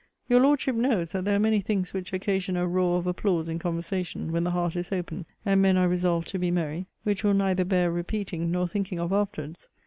Your 0.27 0.39
Lordship 0.39 0.75
knows, 0.75 1.11
that 1.11 1.25
there 1.25 1.35
are 1.35 1.39
many 1.39 1.61
things 1.61 1.93
which 1.93 2.11
occasion 2.11 2.57
a 2.57 2.65
roar 2.67 2.97
of 2.97 3.05
applause 3.05 3.47
in 3.47 3.59
conversation, 3.59 4.31
when 4.31 4.43
the 4.43 4.49
heart 4.49 4.75
is 4.75 4.91
open, 4.91 5.27
and 5.45 5.61
men 5.61 5.77
are 5.77 5.87
resolved 5.87 6.27
to 6.29 6.39
be 6.39 6.49
merry, 6.49 6.87
which 7.03 7.23
will 7.23 7.35
neither 7.35 7.65
bear 7.65 7.91
repeating, 7.91 8.49
nor 8.49 8.67
thinking 8.67 8.99
of 8.99 9.13
afterwards. 9.13 9.69